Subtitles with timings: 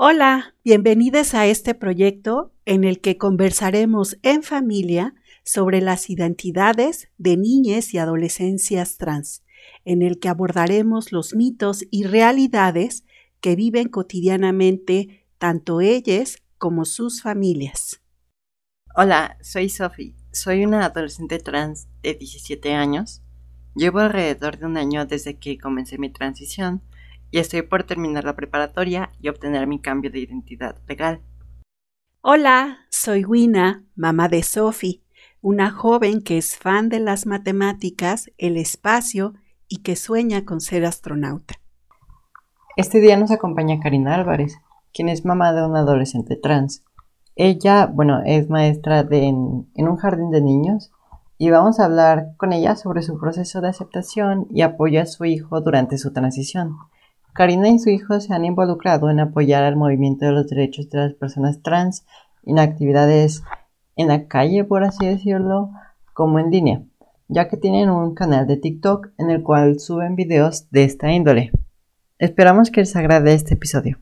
[0.00, 7.36] Hola, bienvenidos a este proyecto en el que conversaremos en familia sobre las identidades de
[7.36, 9.42] niñas y adolescencias trans,
[9.84, 13.02] en el que abordaremos los mitos y realidades
[13.40, 18.00] que viven cotidianamente tanto ellas como sus familias.
[18.94, 20.14] Hola, soy Sophie.
[20.30, 23.20] Soy una adolescente trans de 17 años.
[23.74, 26.82] Llevo alrededor de un año desde que comencé mi transición
[27.30, 31.20] y estoy por terminar la preparatoria y obtener mi cambio de identidad legal.
[32.20, 35.02] Hola, soy Wina, mamá de Sophie,
[35.40, 39.34] una joven que es fan de las matemáticas, el espacio
[39.68, 41.54] y que sueña con ser astronauta.
[42.76, 44.58] Este día nos acompaña Karina Álvarez,
[44.92, 46.84] quien es mamá de un adolescente trans.
[47.36, 50.90] Ella, bueno, es maestra en un jardín de niños
[51.38, 55.24] y vamos a hablar con ella sobre su proceso de aceptación y apoyo a su
[55.24, 56.76] hijo durante su transición.
[57.34, 60.98] Karina y su hijo se han involucrado en apoyar al movimiento de los derechos de
[60.98, 62.04] las personas trans
[62.44, 63.42] en actividades
[63.96, 65.70] en la calle, por así decirlo,
[66.14, 66.82] como en línea,
[67.28, 71.52] ya que tienen un canal de TikTok en el cual suben videos de esta índole.
[72.18, 73.98] Esperamos que les agrade este episodio.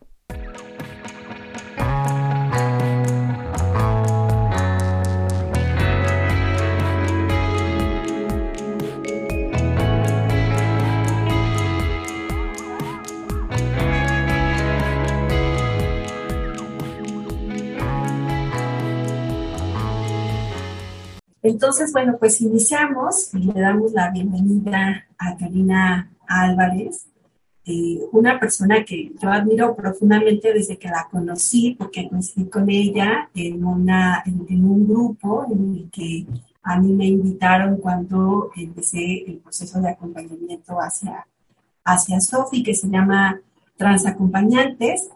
[21.66, 27.08] Entonces, bueno, pues iniciamos y le damos la bienvenida a Karina Álvarez,
[27.64, 33.30] eh, una persona que yo admiro profundamente desde que la conocí, porque coincidí con ella
[33.34, 36.24] en, una, en, un grupo en el que
[36.62, 41.26] a mí me invitaron cuando empecé el proceso de acompañamiento hacia,
[41.84, 43.40] hacia Sofi, que se llama
[43.76, 45.08] Transacompañantes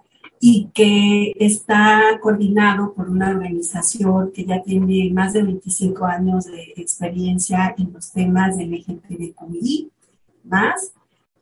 [0.43, 6.73] y que está coordinado por una organización que ya tiene más de 25 años de
[6.77, 9.91] experiencia en los temas del LGTBI
[10.45, 10.93] más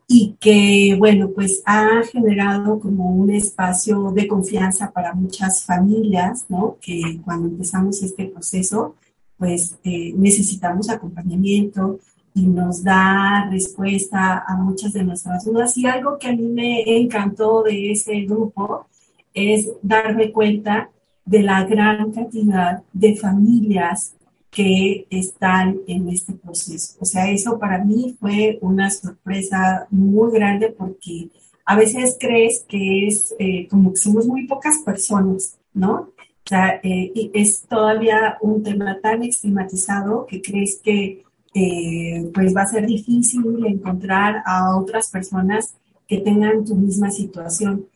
[0.09, 6.79] y que, bueno, pues ha generado como un espacio de confianza para muchas familias, ¿no?
[6.81, 8.97] Que cuando empezamos este proceso,
[9.37, 12.01] pues eh, necesitamos acompañamiento,
[12.35, 15.77] y nos da respuesta a muchas de nuestras dudas.
[15.77, 18.87] Y algo que a mí me encantó de ese grupo
[19.35, 20.91] es darme cuenta
[21.25, 24.15] de la gran cantidad de familias
[24.51, 26.97] que están en este proceso.
[27.01, 31.29] O sea, eso para mí fue una sorpresa muy grande porque
[31.65, 35.95] a veces crees que es eh, como que somos muy pocas personas, ¿no?
[35.95, 41.25] O sea, eh, es todavía un tema tan estigmatizado que crees que
[41.59, 45.75] eh, pues va a ser difícil encontrar a otras personas
[46.07, 47.87] que tengan tu misma situación.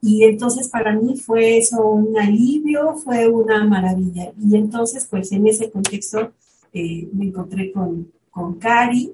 [0.00, 4.32] Y entonces para mí fue eso un alivio, fue una maravilla.
[4.40, 6.32] Y entonces pues en ese contexto
[6.72, 9.12] eh, me encontré con, con Cari.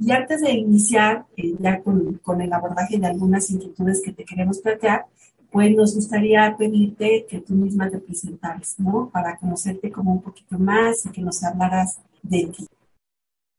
[0.00, 4.58] Y antes de iniciar eh, ya con, el abordaje de algunas inquietudes que te queremos
[4.58, 5.06] plantear,
[5.52, 9.10] pues nos gustaría pedirte que tú misma te presentaras, ¿no?
[9.12, 12.66] Para conocerte como un poquito más y que nos hablaras de ti.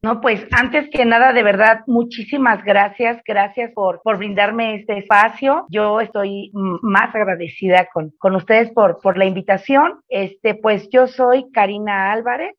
[0.06, 5.66] No, pues antes que nada, de verdad, muchísimas gracias, gracias por, por brindarme este espacio.
[5.72, 10.02] Yo estoy más agradecida con, con ustedes por, por la invitación.
[10.08, 12.56] Este, pues yo soy Karina Álvarez,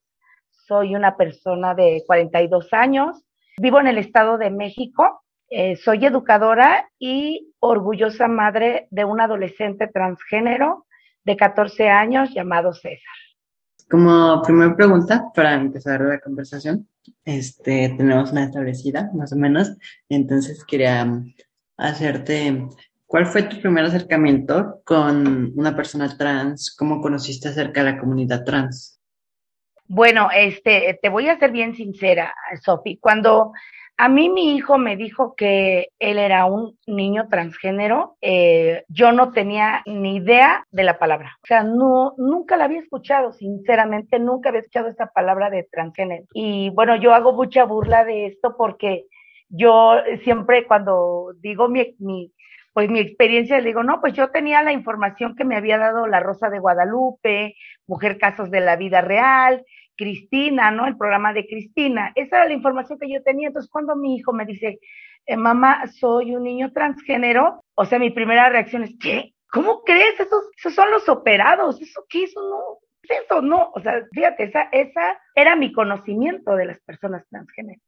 [0.67, 3.25] soy una persona de 42 años,
[3.59, 9.87] vivo en el Estado de México, eh, soy educadora y orgullosa madre de un adolescente
[9.87, 10.85] transgénero
[11.23, 13.26] de 14 años llamado César.
[13.89, 16.89] Como primera pregunta, para empezar la conversación,
[17.25, 19.77] este, tenemos una establecida, más o menos.
[20.09, 21.33] Entonces quería um,
[21.77, 22.67] hacerte,
[23.07, 26.75] ¿cuál fue tu primer acercamiento con una persona trans?
[26.77, 29.01] ¿Cómo conociste acerca de la comunidad trans?
[29.89, 32.35] Bueno, este, te voy a ser bien sincera,
[32.65, 32.99] Sofi.
[32.99, 33.53] Cuando
[33.99, 38.17] a mí mi hijo me dijo que él era un niño transgénero.
[38.21, 41.39] Eh, yo no tenía ni idea de la palabra.
[41.43, 46.25] O sea, no, nunca la había escuchado, sinceramente, nunca había escuchado esta palabra de transgénero.
[46.35, 49.07] Y bueno, yo hago mucha burla de esto porque
[49.49, 49.95] yo
[50.25, 52.33] siempre cuando digo mi, mi
[52.77, 56.07] pues mi experiencia, le digo, no, pues yo tenía la información que me había dado
[56.07, 57.57] La Rosa de Guadalupe,
[57.87, 59.65] Mujer Casos de la Vida Real,
[59.97, 60.87] Cristina, ¿no?
[60.87, 62.13] El programa de Cristina.
[62.15, 63.49] Esa era la información que yo tenía.
[63.49, 64.79] Entonces, cuando mi hijo me dice,
[65.27, 69.35] eh, mamá, soy un niño transgénero, o sea, mi primera reacción es, ¿qué?
[69.51, 70.19] ¿Cómo crees?
[70.21, 71.81] Esos, esos son los operados.
[71.81, 72.25] ¿Eso qué?
[72.25, 72.79] Eso no.
[73.03, 73.71] Eso no.
[73.75, 77.81] O sea, fíjate, esa, esa era mi conocimiento de las personas transgénero.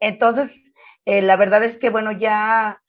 [0.00, 0.50] Entonces,
[1.04, 2.80] eh, la verdad es que, bueno, ya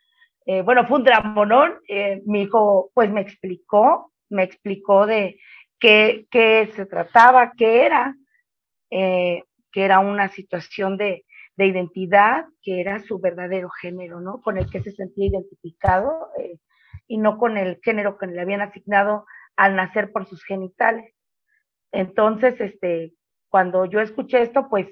[0.46, 1.80] eh, bueno, fue un dramonón,
[2.26, 5.40] mi hijo pues me explicó, me explicó de
[5.82, 8.16] qué, qué se trataba, qué era,
[8.90, 9.44] eh,
[9.74, 11.26] que era una situación de,
[11.58, 14.40] de, identidad, que era su verdadero género, ¿no?
[14.42, 16.30] Con el que se sentía identificado
[17.08, 19.26] y no con el género que le habían asignado
[19.58, 21.14] al nacer por sus genitales.
[21.92, 23.14] Entonces, este,
[23.50, 24.88] cuando yo escuché esto, pues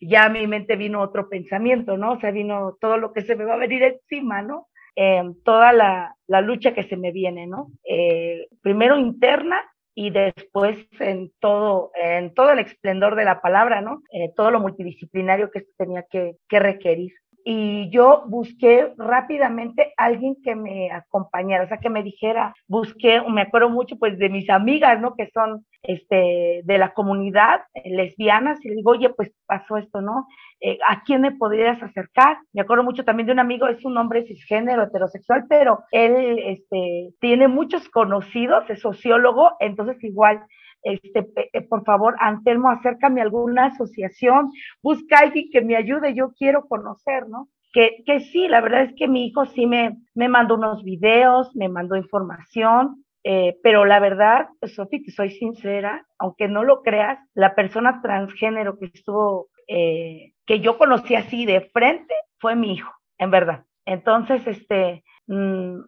[0.00, 2.12] ya a mi mente vino otro pensamiento, ¿no?
[2.12, 4.68] O sea, vino todo lo que se me va a venir encima, ¿no?
[4.96, 7.68] Eh, toda la, la, lucha que se me viene, ¿no?
[7.88, 9.62] Eh, primero interna
[9.94, 14.02] y después en todo, en todo el esplendor de la palabra, ¿no?
[14.12, 17.12] Eh, todo lo multidisciplinario que esto tenía que, que requerir
[17.44, 23.42] y yo busqué rápidamente alguien que me acompañara, o sea, que me dijera, busqué, me
[23.42, 25.14] acuerdo mucho pues de mis amigas, ¿no?
[25.14, 30.00] Que son este, de la comunidad eh, lesbianas y le digo, oye, pues pasó esto,
[30.00, 30.26] ¿no?
[30.60, 32.38] Eh, ¿A quién me podrías acercar?
[32.52, 37.10] Me acuerdo mucho también de un amigo, es un hombre cisgénero, heterosexual, pero él este,
[37.20, 40.44] tiene muchos conocidos, es sociólogo, entonces igual
[40.82, 44.50] este, eh, por favor, Antelmo, acércame a alguna asociación,
[44.82, 47.48] busca a alguien que me ayude, yo quiero conocer, ¿no?
[47.72, 51.54] Que, que sí, la verdad es que mi hijo sí me, me mandó unos videos,
[51.56, 57.18] me mandó información, eh, pero la verdad, Sofi, te soy sincera, aunque no lo creas,
[57.34, 62.92] la persona transgénero que estuvo, eh, que yo conocí así de frente, fue mi hijo,
[63.18, 63.64] en verdad.
[63.86, 65.80] Entonces, este, mmm,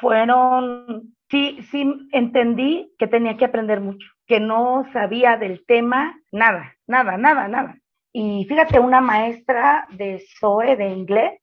[0.00, 6.74] fueron, sí, sí, entendí que tenía que aprender mucho que no sabía del tema nada,
[6.86, 7.78] nada, nada, nada.
[8.12, 11.40] Y fíjate, una maestra de SOE, de inglés,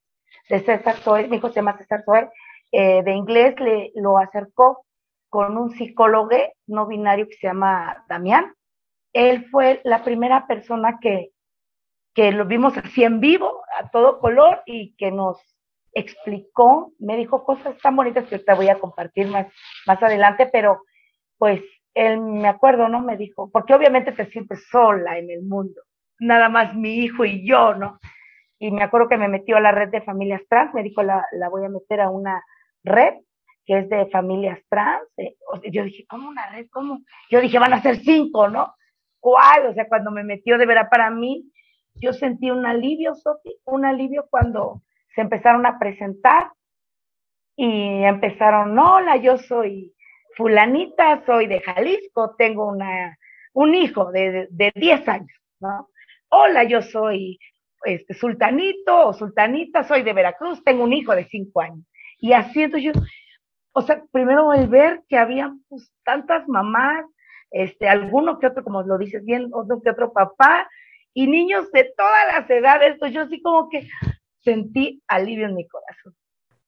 [0.49, 2.29] de César SOE, mi hijo se llama César SOE,
[2.71, 4.85] eh, de inglés le lo acercó
[5.29, 6.35] con un psicólogo
[6.67, 8.53] no binario que se llama Damián.
[9.13, 11.29] Él fue la primera persona que,
[12.13, 15.37] que lo vimos así en vivo, a todo color, y que nos
[15.93, 19.47] explicó, me dijo cosas tan bonitas que te voy a compartir más,
[19.85, 20.81] más adelante, pero
[21.37, 21.61] pues
[21.93, 23.01] él me acuerdo, ¿no?
[23.01, 25.81] Me dijo, porque obviamente te sientes sola en el mundo,
[26.19, 27.99] nada más mi hijo y yo, ¿no?
[28.59, 31.25] Y me acuerdo que me metió a la red de familias trans, me dijo, la,
[31.33, 32.43] la voy a meter a una
[32.83, 33.15] red
[33.65, 35.03] que es de familias trans.
[35.17, 35.35] Eh,
[35.71, 36.67] yo dije, ¿cómo una red?
[36.71, 37.01] ¿Cómo?
[37.29, 38.73] Yo dije, van a ser cinco, ¿no?
[39.19, 39.67] ¿Cuál?
[39.67, 41.49] O sea, cuando me metió de veras para mí,
[41.95, 44.81] yo sentí un alivio, Sofi, un alivio cuando
[45.13, 46.51] se empezaron a presentar
[47.55, 49.93] y empezaron, hola, yo soy
[50.35, 53.17] fulanita, soy de Jalisco, tengo una,
[53.53, 55.89] un hijo de, de, 10 años, ¿no?
[56.29, 57.37] Hola, yo soy
[57.85, 61.85] este, sultanito o sultanita, soy de Veracruz, tengo un hijo de 5 años.
[62.17, 63.01] Y así entonces yo,
[63.73, 67.05] o sea, primero el ver que había pues, tantas mamás,
[67.51, 70.67] este, alguno que otro, como lo dices bien, otro que otro papá,
[71.13, 73.87] y niños de todas las edades, entonces yo así como que
[74.43, 76.15] sentí alivio en mi corazón.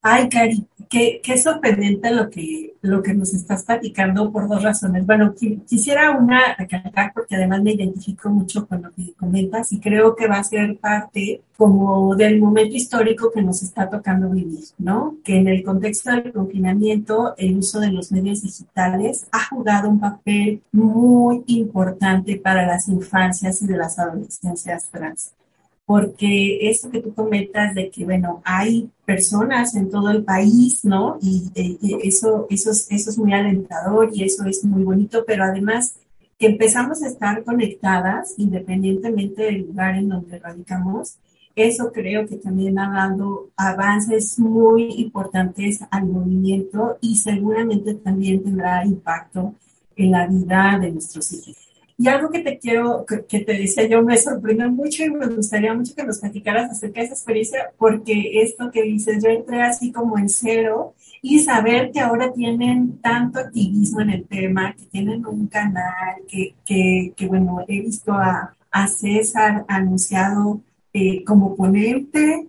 [0.07, 5.03] Ay, Cari, qué, qué sorprendente lo que, lo que nos estás platicando por dos razones.
[5.03, 10.15] Bueno, quisiera una recalcar porque además me identifico mucho con lo que comentas y creo
[10.15, 15.17] que va a ser parte como del momento histórico que nos está tocando vivir, ¿no?
[15.23, 19.99] Que en el contexto del confinamiento el uso de los medios digitales ha jugado un
[19.99, 25.33] papel muy importante para las infancias y de las adolescencias trans
[25.85, 31.19] porque eso que tú comentas de que, bueno, hay personas en todo el país, ¿no?
[31.21, 31.51] Y,
[32.03, 35.95] eso, eso, es, eso es muy alentador y eso es muy bonito, pero además
[36.39, 41.17] que empezamos a estar conectadas independientemente del lugar en donde radicamos,
[41.55, 48.85] eso creo que también ha dado avances muy importantes al movimiento y seguramente también tendrá
[48.85, 49.55] impacto
[49.95, 51.64] en la vida de nuestros hijos.
[51.97, 55.73] Y algo que te quiero, que, te decía yo, me sorprendió mucho y me gustaría
[55.73, 59.93] mucho que nos platicaras acerca de esa experiencia, porque esto que dices, yo entré así
[59.93, 65.25] como en cero y saber que ahora tienen tanto activismo en el tema, que tienen
[65.25, 70.61] un canal, que, que, que bueno, he visto a, a César anunciado
[70.97, 72.47] eh, como ponente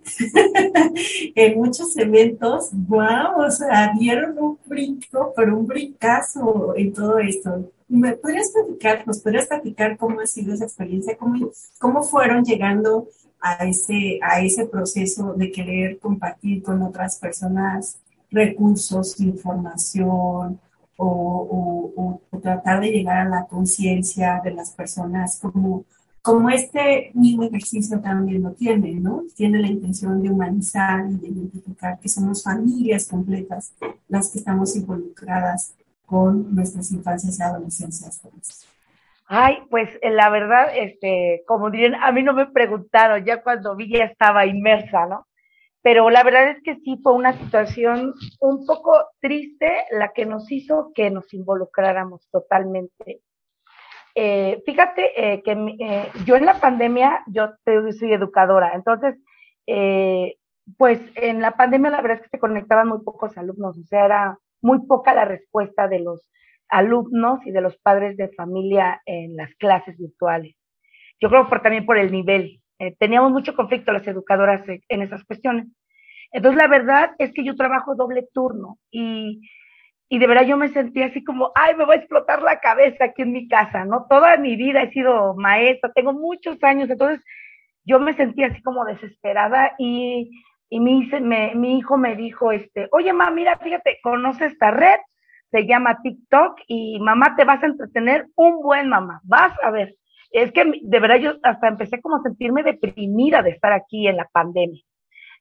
[1.35, 7.69] en muchos eventos, wow, o sea, dieron un brinco, pero un brincazo en todo esto.
[7.89, 13.09] ¿Me podrías platicar, nos podrías platicar cómo ha sido esa experiencia, cómo, cómo fueron llegando
[13.41, 17.99] a ese, a ese proceso de querer compartir con otras personas
[18.31, 20.57] recursos, información
[20.95, 25.83] o, tratar de llegar a la conciencia de las personas como,
[26.27, 29.23] como este mismo ejercicio también lo tiene, ¿no?
[29.33, 33.73] Tiene la intención de humanizar y de identificar que somos familias completas
[34.09, 38.21] las que estamos involucradas con nuestras infancias y adolescencias.
[39.25, 43.77] Ay, pues eh, la verdad, este, como dirían, a mí no me preguntaron, ya cuando
[43.77, 45.27] vi ya estaba inmersa, ¿no?
[45.81, 48.91] pero la verdad es que sí fue una situación un poco
[49.21, 53.21] triste la que nos hizo que nos involucráramos totalmente.
[54.19, 57.53] Eh, fíjate eh, que eh, yo en la pandemia, yo
[57.99, 59.15] soy educadora, entonces,
[60.75, 64.05] pues en la pandemia la verdad es que se conectaban muy pocos alumnos, o sea,
[64.05, 66.31] era muy poca la respuesta de los
[66.67, 70.55] alumnos y de los padres de familia en las clases virtuales.
[71.21, 72.59] Yo creo por, también por el nivel.
[72.97, 75.67] teníamos mucho conflicto las educadoras en esas cuestiones.
[76.31, 79.41] Entonces, la verdad es que yo trabajo doble turno y,
[80.09, 83.05] y de verdad yo me sentía así como, ay, me va a explotar la cabeza
[83.05, 84.05] aquí en mi casa, ¿no?
[84.09, 87.21] Toda mi vida he sido maestra, tengo muchos años, entonces
[87.83, 90.31] yo me sentía así como desesperada y,
[90.69, 94.99] y mi, me, mi hijo me dijo, este, oye, mamá, mira, fíjate, conoce esta red,
[95.51, 99.95] se llama TikTok y mamá te vas a entretener un buen mamá, vas a ver.
[100.31, 104.17] Es que de verdad yo hasta empecé como a sentirme deprimida de estar aquí en
[104.17, 104.81] la pandemia.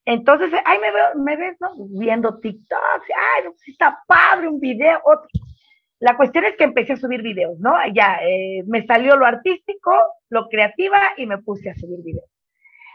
[0.07, 1.69] Entonces, ay, me, veo, me ves, ¿no?
[1.99, 5.29] Viendo TikTok, ay, está padre un video, otro.
[5.99, 7.75] La cuestión es que empecé a subir videos, ¿no?
[7.93, 9.93] Ya eh, me salió lo artístico,
[10.31, 12.31] lo creativa y me puse a subir videos.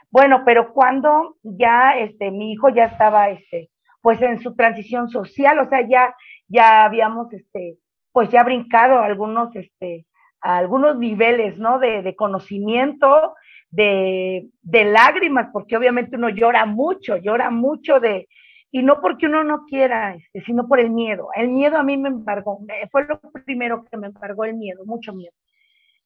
[0.10, 3.70] Bueno, pero cuando ya este, mi hijo ya estaba, este,
[4.02, 6.16] pues en su transición social, o sea, ya,
[6.48, 7.78] ya habíamos, este,
[8.14, 10.06] pues ya brincado algunos, este,
[10.40, 11.78] algunos niveles, ¿no?
[11.80, 13.36] De, de conocimiento,
[13.72, 18.28] de, lágrimas, porque obviamente uno llora mucho, llora mucho de,
[18.72, 21.30] y no porque uno no quiera, este, sino por el miedo.
[21.36, 22.60] El miedo a mí me embargó,
[22.92, 25.34] fue lo primero que me embargó el miedo, mucho miedo.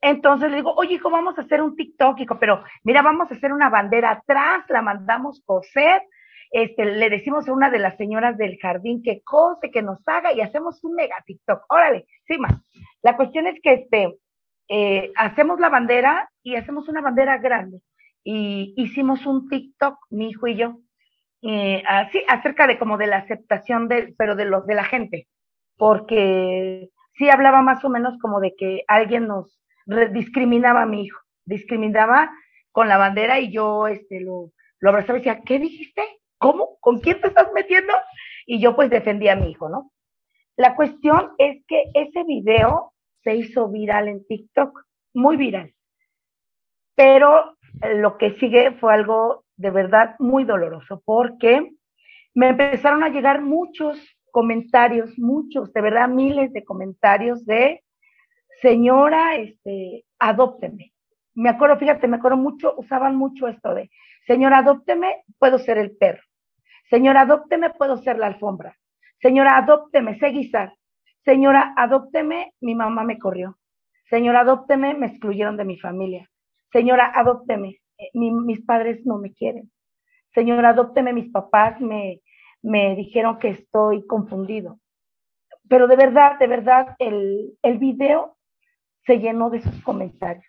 [0.01, 3.35] Entonces le digo, oye, hijo, vamos a hacer un TikTok, hijo, pero mira, vamos a
[3.35, 6.03] hacer una bandera atrás, la mandamos coser,
[6.51, 10.31] este, le decimos a una de las señoras del jardín que cose, que nos haga
[10.31, 11.65] y hacemos un mega TikTok.
[11.69, 12.53] Órale, sí, más.
[13.01, 14.17] La cuestión es que este,
[14.67, 17.81] eh, hacemos la bandera y hacemos una bandera grande.
[18.23, 20.79] Y hicimos un TikTok, mi hijo y yo,
[21.41, 25.27] eh, así, acerca de como de la aceptación de, pero de los de la gente,
[25.75, 29.59] porque sí hablaba más o menos como de que alguien nos
[30.11, 32.31] discriminaba a mi hijo, discriminaba
[32.71, 36.03] con la bandera y yo este lo, lo abrazaba y decía, ¿qué dijiste?
[36.37, 36.77] ¿Cómo?
[36.79, 37.93] ¿Con quién te estás metiendo?
[38.45, 39.91] Y yo pues defendía a mi hijo, ¿no?
[40.57, 44.83] La cuestión es que ese video se hizo viral en TikTok,
[45.13, 45.75] muy viral.
[46.95, 51.71] Pero lo que sigue fue algo de verdad muy doloroso, porque
[52.33, 53.97] me empezaron a llegar muchos
[54.31, 57.83] comentarios, muchos, de verdad miles de comentarios de
[58.61, 60.93] señora, este, adópteme.
[61.33, 63.89] Me acuerdo, fíjate, me acuerdo mucho, usaban mucho esto de,
[64.25, 66.23] señora, adópteme, puedo ser el perro.
[66.89, 68.77] Señora, adópteme, puedo ser la alfombra.
[69.21, 70.73] Señora, adópteme, sé guisar.
[71.23, 73.57] Señora, adópteme, mi mamá me corrió.
[74.09, 76.29] Señora, adópteme, me excluyeron de mi familia.
[76.71, 79.71] Señora, adópteme, eh, mis padres no me quieren.
[80.33, 82.21] Señora, adópteme, mis papás me,
[82.61, 84.79] me dijeron que estoy confundido.
[85.69, 88.37] Pero de verdad, de verdad, el, el video
[89.05, 90.45] se llenó de sus comentarios,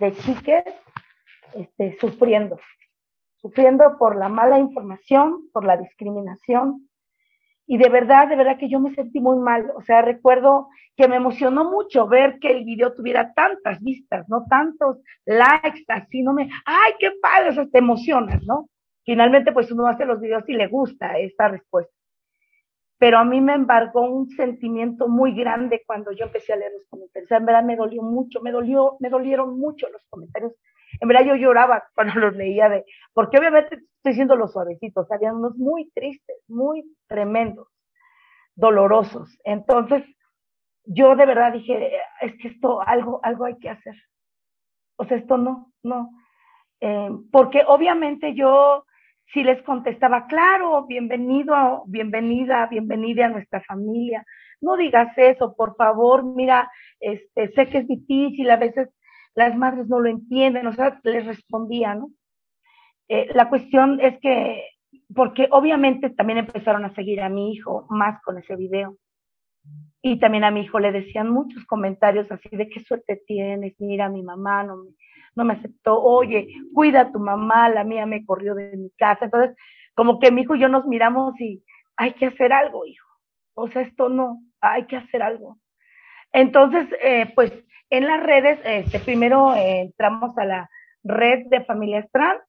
[0.00, 0.64] de chiques
[1.54, 2.58] este, sufriendo,
[3.36, 6.85] sufriendo por la mala información, por la discriminación,
[7.66, 9.72] y de verdad, de verdad que yo me sentí muy mal.
[9.74, 14.44] O sea, recuerdo que me emocionó mucho ver que el video tuviera tantas vistas, ¿no?
[14.48, 18.68] Tantos likes, así, no me, ay, qué padre, o sea, te emocionas, ¿no?
[19.04, 21.92] Finalmente, pues uno hace los videos y le gusta esta respuesta.
[22.98, 26.86] Pero a mí me embargó un sentimiento muy grande cuando yo empecé a leer los
[26.88, 27.26] comentarios.
[27.26, 30.52] O sea, en verdad me dolió mucho, me dolió, me dolieron mucho los comentarios.
[31.00, 35.36] En verdad yo lloraba cuando los leía de, porque obviamente estoy diciendo los suavecitos, habían
[35.36, 37.68] unos muy tristes, muy tremendos,
[38.54, 39.38] dolorosos.
[39.44, 40.04] Entonces,
[40.84, 43.94] yo de verdad dije, es que esto, algo, algo hay que hacer.
[44.96, 46.10] O sea, esto no, no.
[46.80, 48.84] Eh, porque obviamente yo
[49.32, 54.24] sí les contestaba, claro, bienvenido, bienvenida, bienvenida a nuestra familia.
[54.60, 58.88] No digas eso, por favor, mira, este, sé que es difícil, a veces
[59.36, 62.10] las madres no lo entienden, o sea, les respondía, ¿no?
[63.08, 64.64] Eh, la cuestión es que
[65.14, 68.96] porque obviamente también empezaron a seguir a mi hijo más con ese video.
[70.02, 74.08] Y también a mi hijo le decían muchos comentarios así de qué suerte tienes, mira,
[74.08, 74.90] mi mamá no me,
[75.34, 79.26] no me aceptó, oye, cuida a tu mamá, la mía me corrió de mi casa.
[79.26, 79.56] Entonces,
[79.94, 81.62] como que mi hijo y yo nos miramos y
[81.96, 83.06] hay que hacer algo, hijo.
[83.54, 85.58] O sea, esto no, hay que hacer algo.
[86.32, 87.52] Entonces, eh, pues
[87.90, 90.70] en las redes, este, primero eh, entramos a la
[91.04, 92.40] red de familias trans,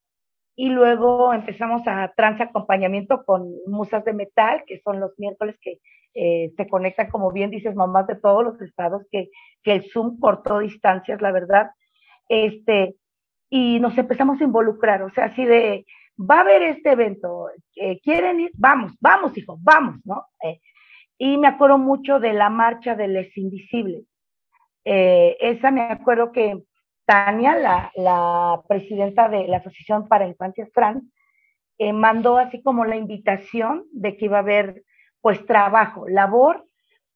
[0.60, 5.78] y luego empezamos a trans acompañamiento con musas de metal, que son los miércoles que
[6.16, 9.30] eh, se conectan, como bien dices, mamás de todos los estados, que,
[9.62, 11.70] que el Zoom cortó distancias, la verdad.
[12.28, 12.96] Este,
[13.52, 15.86] y nos empezamos a involucrar, o sea, así de,
[16.20, 18.52] va a haber este evento, eh, ¿quieren ir?
[18.56, 20.26] Vamos, vamos, hijo, vamos, ¿no?
[21.20, 24.06] Y me acuerdo mucho de la marcha de Les Invisibles.
[24.90, 26.64] Eh, esa me acuerdo que
[27.06, 31.04] Tania, la, la, presidenta de la Asociación para Infancias Trans,
[31.94, 34.84] mandó así como la invitación de que iba a haber
[35.22, 36.66] pues trabajo, labor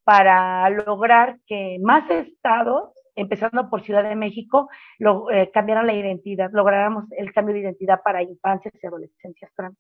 [0.03, 6.49] para lograr que más estados empezando por Ciudad de México, lo, eh, cambiaran la identidad,
[6.51, 9.77] lográramos el cambio de identidad para infancias y adolescencias trans.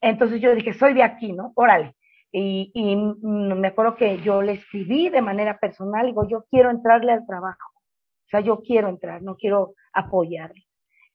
[0.00, 1.52] Entonces yo dije, soy de aquí, ¿no?
[1.54, 1.94] Órale.
[2.36, 7.12] Y, y me acuerdo que yo le escribí de manera personal, digo, yo quiero entrarle
[7.12, 7.70] al trabajo.
[7.76, 10.64] O sea, yo quiero entrar, no quiero apoyarle.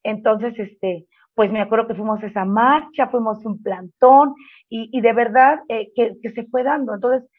[0.02, 4.34] Entonces, este, pues me acuerdo que fuimos a esa marcha, fuimos un plantón
[4.70, 6.94] y, y de verdad eh, que, se fue dando.
[6.96, 7.30] Entonces,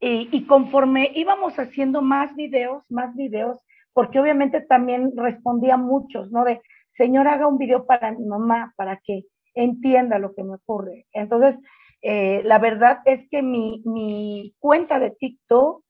[0.00, 3.58] y, conforme íbamos haciendo más videos, más videos,
[3.92, 6.44] porque obviamente también respondía muchos, ¿no?
[6.44, 6.60] De,
[6.96, 11.06] señor, haga un video para mi mamá, para que entienda lo que me ocurre.
[11.12, 11.56] Entonces,
[12.02, 15.82] eh, la verdad es que mi, mi cuenta de TikTok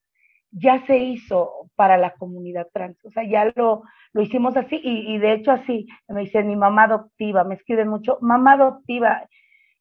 [0.52, 5.14] ya se hizo para la comunidad trans, o sea, ya lo, lo hicimos así y,
[5.14, 9.28] y de hecho así, me dicen mi mamá adoptiva, me escriben mucho, mamá adoptiva,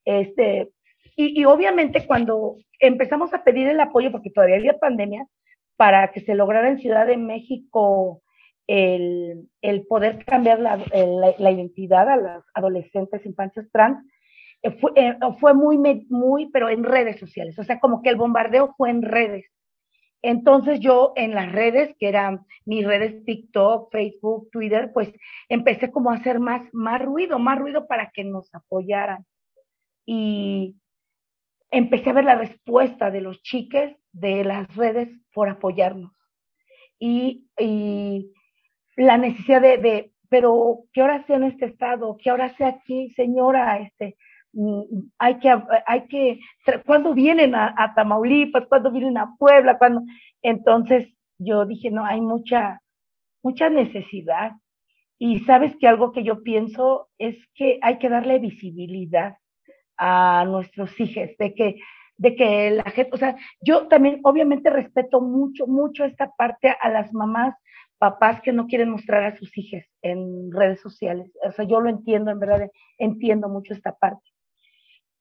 [0.06, 0.72] este,
[1.16, 5.26] y, obviamente cuando empezamos a pedir el apoyo, porque todavía había pandemia,
[5.76, 8.22] para que se lograra en Ciudad de México
[8.68, 13.98] el, el poder cambiar la, la, identidad a las adolescentes, infancias trans,
[14.80, 15.78] fue, eh, fue muy,
[16.10, 19.46] muy, pero en redes sociales, o sea, como que el bombardeo fue en redes.
[20.22, 25.14] Entonces yo en las redes, que eran mis redes TikTok, Facebook, Twitter, pues
[25.48, 29.26] empecé como a hacer más, más ruido, más ruido para que nos apoyaran.
[30.06, 30.76] Y,
[31.72, 36.12] empecé a ver la respuesta de los chiques de las redes por apoyarnos.
[37.00, 37.46] Y,
[38.98, 42.18] la necesidad de, pero ¿qué hora sea en este estado?
[42.22, 43.80] ¿Qué hora sea aquí, señora?
[43.80, 44.18] Este,
[45.18, 46.40] hay que, hay que,
[46.86, 48.66] ¿cuándo vienen a, Tamaulipas?
[48.68, 49.78] ¿Cuándo vienen a Puebla?
[49.78, 50.02] ¿Cuándo?
[50.42, 52.82] Entonces yo dije, no, hay mucha,
[53.44, 54.54] mucha necesidad.
[55.18, 59.38] Y sabes que algo que yo pienso es que hay que darle visibilidad
[59.98, 61.76] a nuestros hijos, de que,
[62.18, 66.90] de que la gente, o sea, yo también obviamente respeto mucho, mucho esta parte a
[66.90, 67.54] las mamás,
[67.98, 71.30] papás que no quieren mostrar a sus hijos en redes sociales.
[71.46, 74.24] O sea, yo lo entiendo, en verdad, entiendo mucho esta parte.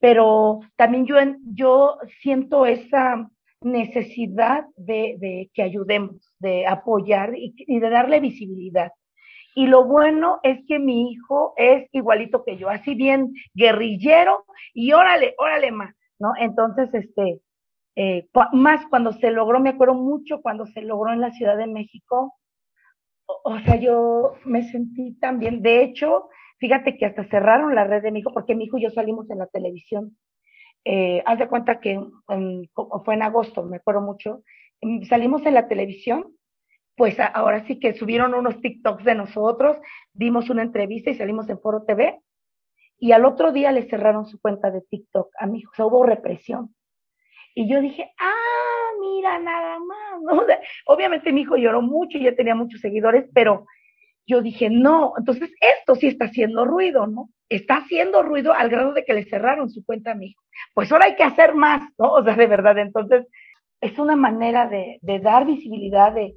[0.01, 1.17] Pero también yo,
[1.55, 3.29] yo siento esa
[3.61, 8.93] necesidad de, de que ayudemos, de apoyar y, de darle visibilidad.
[9.55, 14.93] Y lo bueno es que mi hijo es igualito que yo, así bien guerrillero y
[14.93, 16.33] órale, órale más, ¿no?
[16.39, 17.41] Entonces, este,
[17.97, 21.67] eh, más cuando se logró, me acuerdo mucho cuando se logró en la Ciudad de
[21.67, 22.35] México,
[23.27, 28.11] o, sea, yo me sentí también, de hecho, fíjate que hasta cerraron la red de
[28.11, 30.17] mi hijo, porque mi hijo y yo salimos en la televisión.
[30.85, 32.01] Eh, haz de cuenta que
[33.05, 34.43] fue en agosto, me acuerdo mucho,
[35.09, 36.39] salimos en la televisión
[36.99, 39.79] pues ahora sí que subieron unos TikToks de nosotros,
[40.13, 42.21] dimos una entrevista y salimos en Foro TV.
[42.99, 45.87] Y al otro día le cerraron su cuenta de TikTok a mi hijo, o sea,
[45.87, 46.75] hubo represión.
[47.55, 50.43] Y yo dije, ah, mira, nada más, ¿no?
[50.87, 53.65] obviamente mi hijo lloró mucho y ya tenía muchos seguidores, pero
[54.29, 57.31] yo dije, no, entonces esto sí está haciendo ruido, ¿no?
[57.49, 60.43] Está haciendo ruido al grado de que le cerraron su cuenta a mi hijo.
[60.75, 62.13] Pues ahora hay que hacer más, ¿no?
[62.13, 63.27] O sea, de verdad, entonces
[63.81, 66.35] es una manera de, de dar visibilidad, de,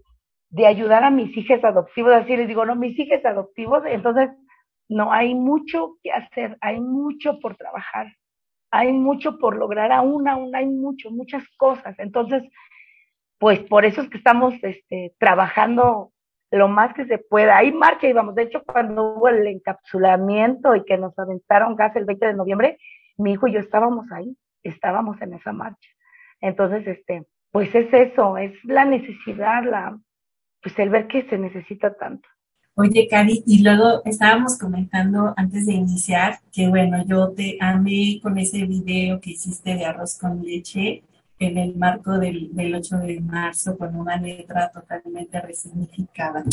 [0.49, 4.29] de ayudar a mis hijas adoptivos, así les digo, no, mis hijas adoptivos, entonces
[4.87, 8.07] no hay mucho que hacer, hay mucho por trabajar,
[8.71, 11.99] hay mucho por lograr aún, aún hay mucho, muchas cosas.
[11.99, 12.43] Entonces,
[13.37, 16.13] pues por eso es que estamos este, trabajando
[16.51, 17.57] lo más que se pueda.
[17.57, 21.95] Hay marcha y vamos, de hecho, cuando hubo el encapsulamiento y que nos aventaron gas
[21.95, 22.77] el 20 de noviembre,
[23.17, 25.89] mi hijo y yo estábamos ahí, estábamos en esa marcha.
[26.41, 29.97] Entonces, este, pues es eso, es la necesidad, la,
[30.61, 32.27] pues el ver que se necesita tanto.
[32.75, 38.37] Oye, Cari, y luego estábamos comentando antes de iniciar que, bueno, yo te amé con
[38.37, 41.03] ese video que hiciste de arroz con leche
[41.41, 46.43] en el marco del, 8 de marzo con una letra totalmente resignificada.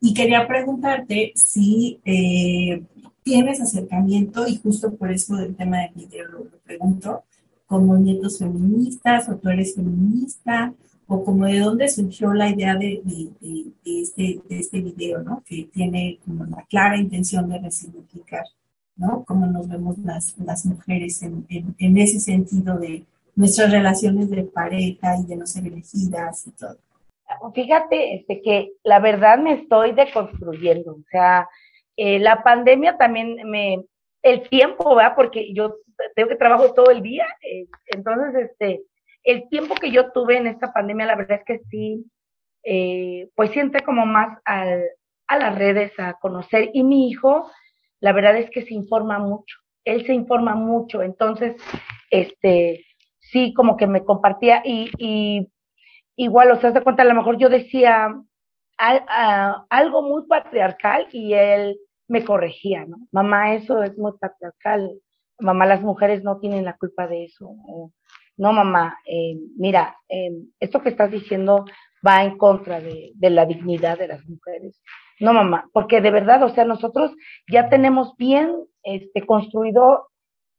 [0.00, 2.82] Y quería preguntarte si eh,
[3.24, 7.24] tienes acercamiento, y justo por eso del tema del video lo, pregunto,
[7.66, 10.72] con movimientos feministas o tú eres feminista
[11.08, 13.02] o como de dónde surgió la idea de,
[13.84, 15.42] este, de este video, ¿no?
[15.44, 18.44] Que tiene como la clara intención de resignificar,
[18.94, 19.24] ¿no?
[19.24, 23.04] Cómo nos vemos las, las mujeres en, en, ese sentido de
[23.38, 26.76] nuestras relaciones de pareja y de no ser elegidas y todo.
[27.54, 31.48] Fíjate este, que la verdad me estoy deconstruyendo, o sea,
[31.96, 33.84] eh, la pandemia también me,
[34.22, 35.12] el tiempo, ¿verdad?
[35.14, 35.76] Porque yo
[36.16, 38.82] tengo que trabajo todo el día, eh, entonces, este,
[39.22, 42.10] el tiempo que yo tuve en esta pandemia, la verdad es que sí,
[42.64, 44.82] eh, pues siente como más al,
[45.28, 46.70] a las redes a conocer.
[46.72, 47.48] Y mi hijo,
[48.00, 51.54] la verdad es que se informa mucho, él se informa mucho, entonces,
[52.10, 52.84] este,
[53.30, 55.48] sí, como que me compartía y, y
[56.16, 58.14] igual, o sea, de cuenta, a lo mejor yo decía
[58.78, 62.98] algo muy patriarcal y él me corregía, ¿no?
[63.12, 65.00] Mamá, eso es muy patriarcal,
[65.40, 67.54] mamá, las mujeres no tienen la culpa de eso.
[68.36, 71.64] no, mamá, eh, mira, eh, esto que estás diciendo
[72.06, 74.80] va en contra de, la dignidad de las mujeres.
[75.20, 77.12] No, mamá, porque de verdad, o sea, nosotros
[77.50, 80.08] ya tenemos bien este, construido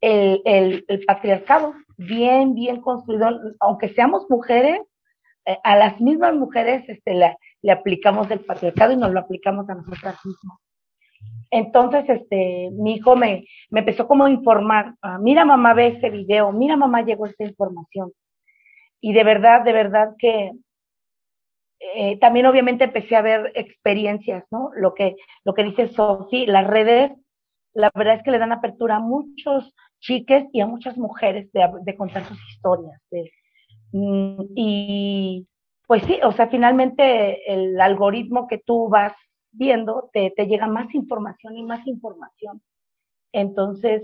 [0.01, 4.81] el, el, patriarcado, bien, bien construido, aunque seamos mujeres,
[5.45, 9.75] eh, a las mismas mujeres este, le aplicamos el patriarcado y nos lo aplicamos a
[9.75, 10.57] nosotras mismas.
[11.51, 16.09] Entonces, este, mi hijo me, me empezó como a informar, ah, mira mamá, ve este
[16.09, 18.11] video, mira mamá, llegó esta información.
[19.01, 20.51] Y de verdad, de verdad que
[21.79, 24.71] eh, también obviamente empecé a ver experiencias, ¿no?
[24.75, 27.11] Lo que, lo que dice Sofi, las redes,
[27.73, 31.95] la verdad es que le dan apertura a muchos chiques y a muchas mujeres de,
[31.95, 33.01] contar sus historias.
[33.11, 33.31] De,
[33.91, 35.47] mm, y
[35.87, 39.13] pues sí, o sea, finalmente el algoritmo que tú vas
[39.51, 42.61] viendo te, te llega más información y más información.
[43.31, 44.03] Entonces,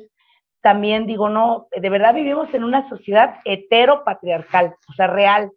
[0.61, 5.51] también digo, no, de verdad vivimos en una sociedad heteropatriarcal, o sea, real.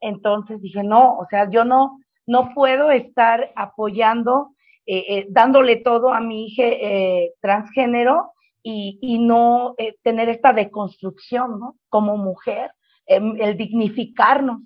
[0.00, 4.54] Entonces dije, no, o sea, yo no, no puedo estar apoyando,
[4.86, 8.32] eh, eh, dándole todo a mi hija eh, transgénero
[8.68, 11.76] y, y no tener esta deconstrucción, ¿no?
[11.88, 12.72] Como mujer,
[13.06, 14.60] em, el dignificarnos.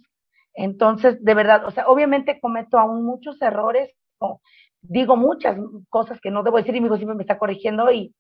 [0.55, 3.95] Entonces, de verdad, o sea, obviamente cometo aún muchos errores,
[4.81, 5.59] digo muchas
[5.91, 8.15] cosas que no debo decir y mi hijo siempre me está corrigiendo y,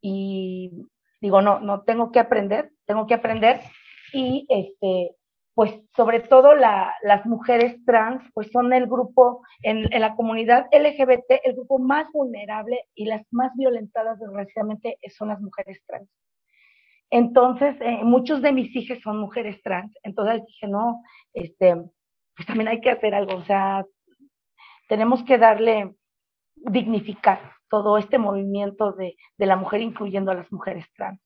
[0.00, 0.72] y
[1.20, 3.60] digo, no, no, tengo que aprender, tengo que aprender
[4.12, 5.14] y este,
[5.54, 10.66] pues sobre todo la, las mujeres trans, pues son el grupo en, en, la comunidad
[10.72, 16.08] LGBT, el grupo más vulnerable y las más violentadas desgraciadamente son las mujeres trans.
[17.10, 21.02] Entonces, eh, muchos de mis hijas son mujeres trans, entonces dije, no,
[21.34, 21.76] este,
[22.34, 23.84] pues también hay que hacer algo, o sea,
[24.88, 25.94] tenemos que darle,
[26.56, 31.20] dignificar todo este movimiento de, de la mujer, incluyendo a las mujeres trans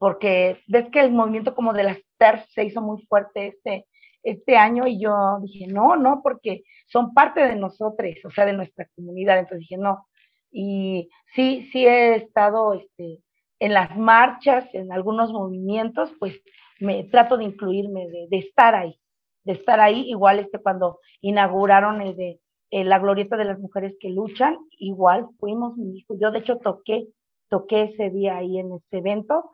[0.00, 3.86] porque ves que el movimiento como de las TERF se hizo muy fuerte este,
[4.22, 8.54] este año y yo dije, no, no, porque son parte de nosotros, o sea, de
[8.54, 9.38] nuestra comunidad.
[9.38, 10.06] Entonces dije, no.
[10.50, 13.18] Y sí, sí he estado este,
[13.58, 16.40] en las marchas, en algunos movimientos, pues
[16.80, 18.98] me trato de incluirme, de, de estar ahí,
[19.44, 20.08] de estar ahí.
[20.08, 25.76] Igual este cuando inauguraron el de la glorieta de las mujeres que luchan, igual fuimos
[25.76, 26.14] mi hijo.
[26.18, 27.08] Yo de hecho toqué,
[27.50, 29.50] toqué ese día ahí en ese evento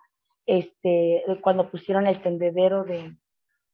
[0.47, 3.17] este, cuando pusieron el tendedero de,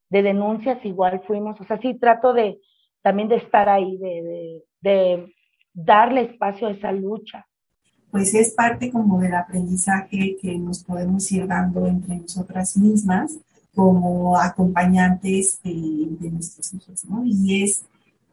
[0.09, 2.61] de denuncias, igual fuimos, o sea, sí trato de
[3.03, 5.35] también de estar ahí, de, de, de
[5.75, 7.47] darle espacio a esa lucha.
[8.11, 13.39] Pues es parte como del aprendizaje que nos podemos ir dando entre nosotras mismas
[13.75, 17.23] como acompañantes de, de nuestros hijos, ¿no?
[17.25, 17.83] Y es,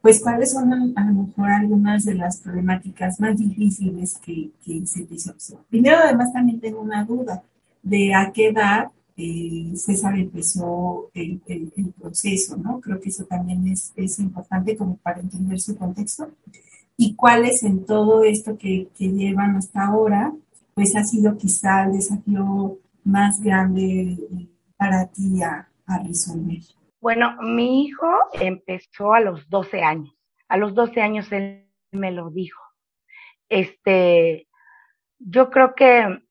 [0.02, 5.32] pues, cuáles son a, lo mejor algunas de las problemáticas más difíciles que, que se
[5.32, 5.64] observan.
[5.70, 7.42] Primero, además, también tengo una duda
[7.82, 11.42] de a qué edad eh, César empezó el,
[12.00, 12.80] proceso, ¿no?
[12.80, 16.30] Creo que eso también es, es, importante como para entender su contexto.
[16.96, 20.34] Y cuáles en todo esto que, que, llevan hasta ahora,
[20.74, 26.62] pues ha sido quizá el desafío más grande eh, para ti a, a resolver.
[27.02, 28.08] Bueno, mi hijo
[28.40, 30.16] empezó a los 12 años.
[30.48, 32.62] A los 12 años él me lo dijo.
[33.50, 34.48] Este,
[35.18, 36.22] yo creo que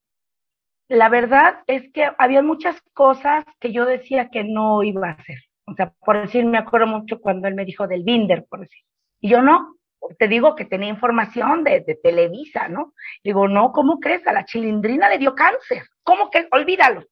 [0.88, 5.38] la verdad es que había muchas cosas que yo decía que no iba a hacer.
[5.66, 8.82] O sea, por decir, me acuerdo mucho cuando él me dijo del Binder, por decir.
[9.20, 9.76] Y yo no,
[10.18, 12.94] te digo que tenía información de, de, Televisa, ¿no?
[13.22, 14.26] Digo, no, ¿cómo crees?
[14.26, 15.82] A la chilindrina le dio cáncer.
[16.02, 16.48] ¿Cómo que?
[16.52, 17.04] Olvídalo.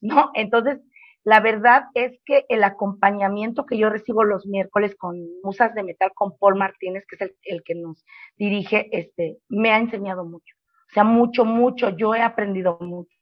[0.00, 0.30] ¿No?
[0.34, 0.80] Entonces,
[1.24, 6.12] la verdad es que el acompañamiento que yo recibo los miércoles con Musas de Metal
[6.14, 10.54] con Paul Martínez, que es el, el que nos dirige, este, me ha enseñado mucho.
[10.90, 11.90] O sea, mucho, mucho.
[11.90, 13.17] Yo he aprendido mucho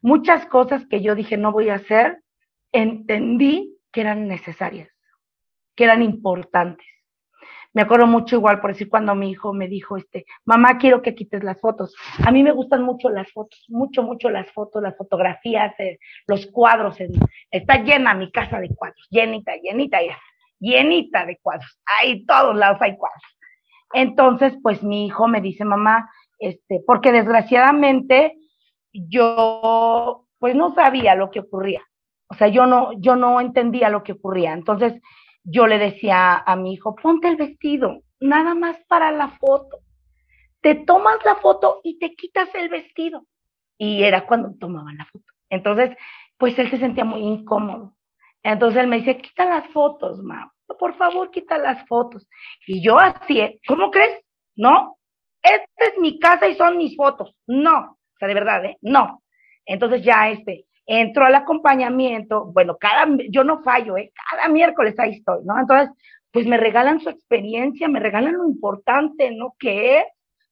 [0.00, 2.22] muchas cosas que yo dije no voy a hacer,
[2.72, 4.88] entendí que eran necesarias,
[5.74, 6.86] que eran importantes.
[7.74, 11.14] Me acuerdo mucho igual, por decir, cuando mi hijo me dijo, este, mamá, quiero que
[11.14, 11.94] quites las fotos.
[12.24, 16.46] A mí me gustan mucho las fotos, mucho, mucho las fotos, las fotografías, eh, los
[16.46, 16.96] cuadros.
[17.50, 20.18] está llena mi casa de cuadros, llenita, llenita, ya,
[20.58, 21.78] llenita de cuadros.
[21.84, 23.22] Ahí todos lados hay cuadros.
[23.92, 28.38] Entonces, pues mi hijo me dice, mamá, este, porque desgraciadamente
[28.92, 31.82] yo pues no sabía lo que ocurría.
[32.28, 34.52] O sea, yo no, yo no entendía lo que ocurría.
[34.52, 35.00] Entonces
[35.44, 39.78] yo le decía a mi hijo, ponte el vestido, nada más para la foto.
[40.60, 43.24] Te tomas la foto y te quitas el vestido.
[43.78, 45.24] Y era cuando tomaban la foto.
[45.50, 45.96] Entonces,
[46.36, 47.94] pues él se sentía muy incómodo.
[48.42, 50.52] Entonces él me dice, quita las fotos, mamá.
[50.78, 52.28] Por favor, quita las fotos.
[52.66, 54.20] Y yo así, ¿cómo crees?
[54.54, 54.98] No,
[55.42, 57.34] esta es mi casa y son mis fotos.
[57.46, 58.78] No, o sea, de verdad, ¿eh?
[58.82, 59.22] No.
[59.64, 64.12] Entonces ya este, entró al acompañamiento, bueno, cada, yo no fallo, ¿eh?
[64.30, 65.58] Cada miércoles ahí estoy, ¿no?
[65.58, 65.90] Entonces,
[66.32, 69.54] pues me regalan su experiencia, me regalan lo importante, ¿no?
[69.58, 70.04] Que es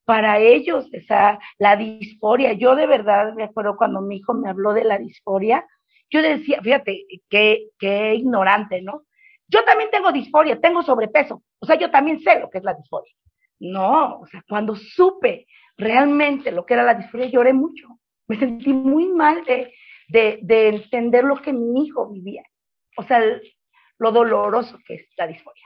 [0.05, 2.53] para ellos, esa, la disforia.
[2.53, 5.67] Yo de verdad me acuerdo cuando mi hijo me habló de la disforia,
[6.09, 9.03] yo decía, fíjate, qué, qué ignorante, ¿no?
[9.49, 12.75] Yo también tengo disforia, tengo sobrepeso, o sea, yo también sé lo que es la
[12.75, 13.13] disforia.
[13.59, 17.87] No, o sea, cuando supe realmente lo que era la disforia, lloré mucho.
[18.29, 19.73] Me sentí muy mal de,
[20.09, 22.43] de, entender lo que mi hijo vivía.
[22.97, 23.21] O sea,
[23.99, 25.65] lo doloroso que es la disforia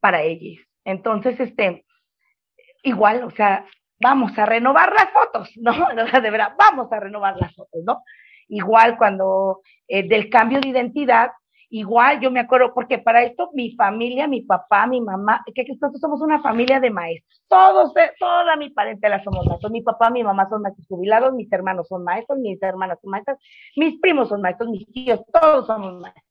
[0.00, 0.62] para ellos.
[0.84, 1.84] Entonces, este,
[2.82, 3.66] igual, o sea,
[4.00, 5.72] vamos a renovar las fotos, ¿no?
[6.22, 8.02] de verdad, vamos a renovar las fotos, ¿no?
[8.48, 11.30] Igual cuando eh, del cambio de identidad,
[11.74, 16.00] igual yo me acuerdo, porque para esto mi familia, mi papá, mi mamá, que, nosotros
[16.00, 20.22] somos una familia de maestros, todos, eh, toda mi parentela somos maestros, mi papá, mi
[20.22, 23.38] mamá son maestros jubilados, mis hermanos son maestros, mis hermanas son maestras,
[23.74, 26.24] mis primos son maestros, mis tíos, todos somos maestros.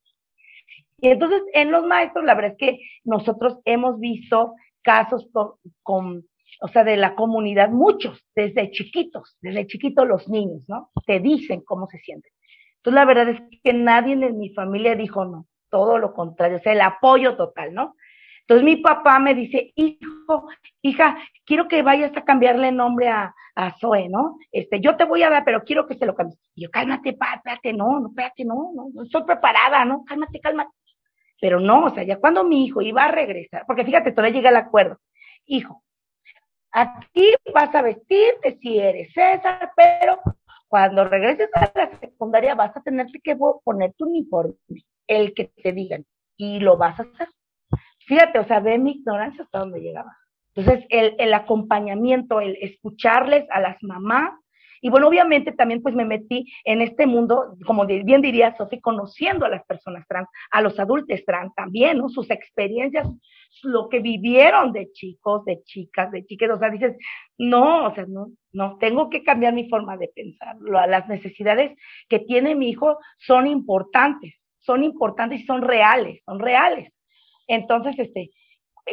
[1.02, 5.28] Y entonces en los maestros, la verdad es que nosotros hemos visto casos
[5.82, 6.24] con
[6.62, 10.92] o sea, de la comunidad, muchos, desde chiquitos, desde chiquitos los niños, ¿no?
[11.06, 12.32] Te dicen cómo se sienten.
[12.84, 16.60] Entonces, la verdad es que nadie en mi familia dijo no, todo lo contrario, o
[16.60, 17.96] sea, el apoyo total, ¿no?
[18.42, 20.50] Entonces mi papá me dice, hijo,
[20.82, 24.38] hija, quiero que vayas a cambiarle nombre a, a Zoe, ¿no?
[24.52, 26.38] Este, yo te voy a dar, pero quiero que se lo cambies.
[26.56, 30.04] Y yo, cálmate, pa, espérate, no, no, espérate, no, no, no estoy preparada, ¿no?
[30.04, 30.72] Cálmate, cálmate.
[31.40, 34.50] Pero no, o sea, ya cuando mi hijo iba a regresar, porque fíjate, todavía llega
[34.50, 35.00] el acuerdo,
[35.46, 35.84] hijo,
[36.76, 40.20] Aquí vas a vestirte si eres César, pero
[40.74, 44.56] cuando regreses a la secundaria vas a tener que poner tu uniforme,
[45.06, 46.04] el que te digan,
[46.36, 47.28] y lo vas a hacer.
[48.08, 50.18] Fíjate, o sea, ve mi ignorancia hasta donde llegaba.
[50.56, 54.32] Entonces, el, el acompañamiento, el escucharles a las mamás,
[54.84, 59.46] y bueno, obviamente también pues me metí en este mundo, como bien diría Sofi, conociendo
[59.46, 62.10] a las personas trans, a los adultos trans también, ¿no?
[62.10, 63.08] Sus experiencias,
[63.64, 66.98] lo que vivieron de chicos, de chicas, de chiques, o sea, dices,
[67.38, 70.58] no, o sea, no, no, tengo que cambiar mi forma de pensar.
[70.60, 71.78] Las necesidades
[72.10, 76.92] que tiene mi hijo son importantes, son importantes y son reales, son reales.
[77.48, 78.32] Entonces, este,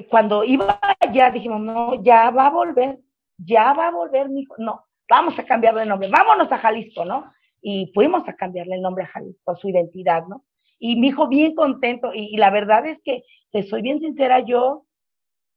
[0.08, 0.78] cuando iba
[1.12, 3.00] ya dijimos, no, ya va a volver,
[3.38, 7.04] ya va a volver mi hijo, no, vamos a cambiarle el nombre, vámonos a Jalisco,
[7.04, 7.32] ¿no?
[7.60, 10.44] Y fuimos a cambiarle el nombre a Jalisco, su identidad, ¿no?
[10.78, 14.86] Y mi hijo bien contento, y, la verdad es que, te soy bien sincera, yo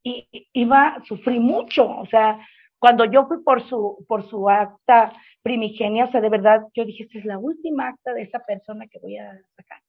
[0.04, 2.46] iba, sufrí mucho, o sea,
[2.78, 7.04] cuando yo fui por su, por su acta primigenia, o sea, de verdad, yo dije,
[7.04, 9.82] esta es la última acta de esa persona que voy a sacar,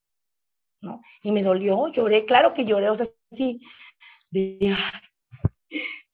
[0.83, 1.01] ¿no?
[1.23, 3.61] Y me dolió, lloré, claro que lloré, o sea, sí,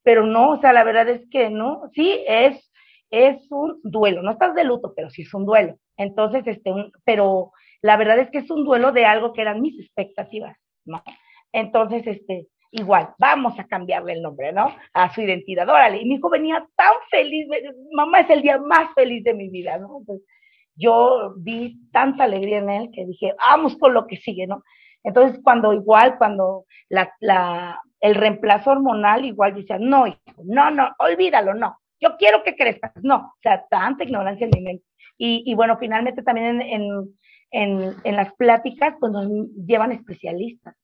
[0.02, 2.69] pero no, o sea, la verdad es que no, sí, es
[3.10, 5.76] es un duelo, no estás de luto, pero sí es un duelo.
[5.96, 6.72] Entonces, este,
[7.04, 11.02] pero la verdad es que es un duelo de algo que eran mis expectativas, ¿no?
[11.52, 14.74] Entonces, este, igual, vamos a cambiarle el nombre, ¿no?
[14.94, 16.00] A su identidad, órale.
[16.00, 17.48] Y mi hijo venía tan feliz,
[17.92, 19.98] mamá es el día más feliz de mi vida, ¿no?
[19.98, 20.26] Entonces,
[20.76, 24.62] yo vi tanta alegría en él que dije, vamos con lo que sigue, ¿no?
[25.02, 30.90] Entonces, cuando igual, cuando la, la, el reemplazo hormonal, igual decía, no, hijo, no, no,
[30.98, 32.92] olvídalo, no yo quiero que crezcas.
[33.02, 34.84] No, o sea, tanta ignorancia en mi mente.
[35.22, 36.62] Y, bueno, finalmente también
[37.52, 39.28] en, las pláticas, pues nos
[39.66, 40.74] llevan especialistas.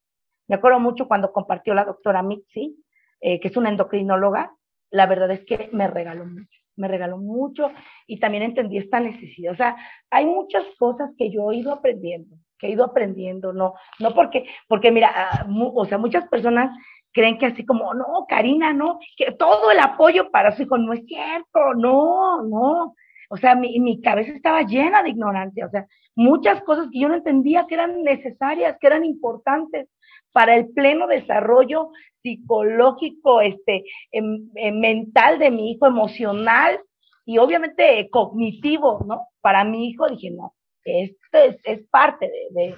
[0.46, 2.76] Me acuerdo mucho cuando compartió la doctora Mitzi,
[3.20, 4.52] eh, que es una endocrinóloga,
[4.90, 7.70] la verdad es que me regaló mucho, me regaló mucho
[8.06, 9.54] y también entendí esta necesidad.
[9.54, 9.76] O sea,
[10.10, 14.44] hay muchas cosas que yo he ido aprendiendo, que he ido aprendiendo, no, no porque,
[14.68, 16.76] porque mira, ah, o sea, muchas personas
[17.16, 20.92] creen que así como, no, Karina, no, que todo el apoyo para su hijo, no
[20.92, 22.94] es cierto, no, no.
[23.30, 27.08] O sea, mi, mi cabeza estaba llena de ignorancia, o sea, muchas cosas que yo
[27.08, 29.88] no entendía que eran necesarias, que eran importantes
[30.30, 31.88] para el pleno desarrollo
[32.22, 36.78] psicológico, este, em, em, mental de mi hijo, emocional
[37.24, 39.28] y obviamente cognitivo, ¿no?
[39.40, 42.74] Para mi hijo dije, no, esto es, es parte de, de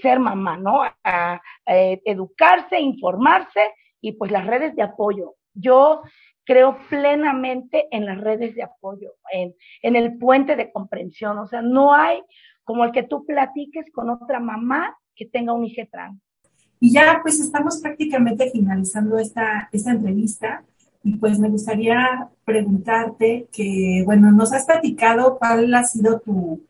[0.00, 0.82] ser mamá, ¿no?
[1.04, 3.60] A, educarse, informarse
[4.00, 5.34] y pues las redes de apoyo.
[5.54, 6.02] Yo
[6.44, 11.38] creo plenamente en las redes de apoyo, en, en el puente de comprensión.
[11.38, 12.22] O sea, no hay
[12.64, 16.20] como el que tú platiques con otra mamá que tenga un hijo trans.
[16.80, 20.64] Y ya pues estamos prácticamente finalizando esta, esta entrevista
[21.02, 26.66] y pues me gustaría preguntarte que, bueno, nos has platicado cuál ha sido tu,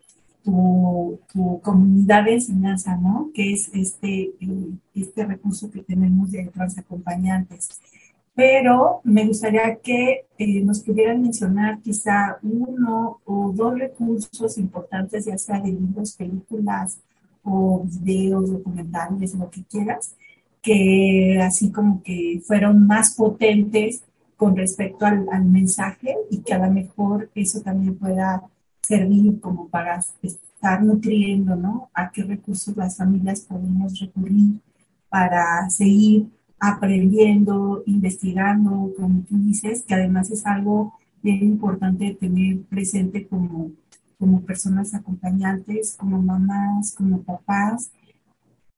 [1.32, 3.30] tu, comunidad de enseñanza, ¿no?
[3.34, 7.80] Que es este, eh, este recurso que tenemos de transacompañantes.
[8.34, 15.36] Pero me gustaría que eh, nos pudieran mencionar quizá uno o dos recursos importantes, ya
[15.36, 17.00] sea de libros, películas
[17.42, 20.14] o videos, documentales, lo que quieras,
[20.62, 24.02] que así como que fueron más potentes
[24.36, 28.44] con respecto al, al mensaje y que a lo mejor eso también pueda
[28.88, 31.90] servir como para estar nutriendo, ¿no?
[31.92, 34.60] A qué recursos las familias podemos recurrir
[35.10, 43.26] para seguir aprendiendo, investigando, como tú dices, que además es algo bien importante tener presente
[43.26, 43.72] como,
[44.18, 47.90] como personas acompañantes, como mamás, como papás,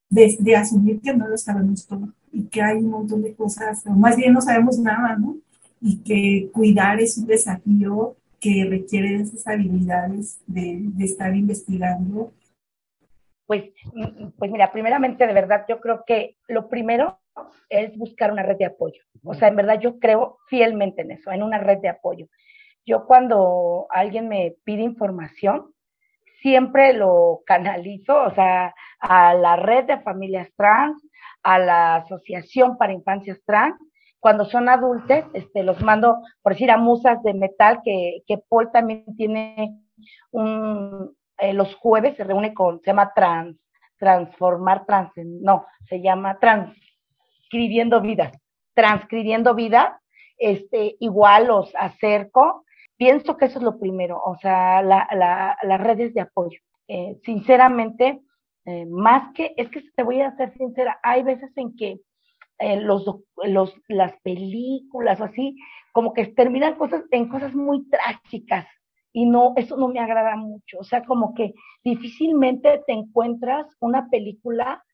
[0.09, 3.87] de, de, asumir que no lo sabemos todo y que hay un montón de cosas,
[3.87, 5.37] o más bien no sabemos nada, ¿no?
[5.81, 12.33] Y que cuidar es un desafío que requiere esas habilidades de, de estar investigando.
[13.47, 13.65] Pues,
[14.39, 17.19] pues mira, primeramente, de verdad, yo creo que lo primero
[17.69, 19.03] es buscar una red de apoyo.
[19.25, 22.27] O sea, en verdad yo creo fielmente en eso, en una red de apoyo.
[22.87, 25.73] Yo cuando alguien me pide información,
[26.41, 31.03] siempre lo canalizo, o sea, a la red de familias trans,
[31.43, 33.77] a la Asociación para Infancias Trans,
[34.21, 38.71] cuando son adultos, este, los mando, por decir, a Musas de Metal, que, que Paul
[38.71, 39.81] también tiene
[40.31, 43.57] un, eh, los jueves se reúne con, se llama Trans,
[43.99, 48.31] Transformar Trans, no, se llama Transcribiendo Vida,
[48.75, 50.01] Transcribiendo Vida,
[50.39, 52.65] este, igual los acerco.
[52.97, 56.59] Pienso que eso es lo primero, o sea, la, la, las redes de apoyo.
[56.87, 58.21] Eh, sinceramente,
[58.67, 62.01] eh, más que, es que te voy a ser sincera, hay veces en que
[62.61, 63.05] eh, los,
[63.45, 65.57] los, las películas o así,
[65.93, 68.67] como que terminan cosas, en cosas muy trágicas
[69.13, 70.79] y no, eso no me agrada mucho.
[70.79, 74.85] O sea, como que difícilmente te encuentras una película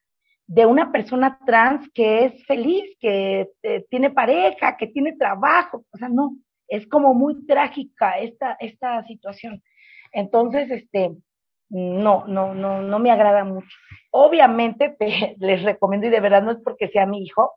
[0.47, 5.83] de una persona trans que es feliz, que eh, tiene pareja, que tiene trabajo.
[5.91, 9.61] O sea, no, es como muy trágica esta, esta situación.
[10.13, 11.15] Entonces, este,
[11.69, 13.75] no, no, no, no me agrada mucho.
[14.11, 17.53] Obviamente te, les recomiendo, y de verdad no es porque sea mi hijo,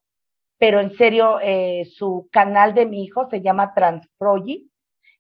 [0.58, 4.70] pero en serio, eh, su canal de mi hijo se llama Transprogi.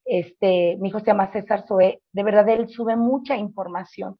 [0.04, 2.02] Este, mi hijo se llama César Zoé.
[2.12, 4.18] De verdad, él sube mucha información,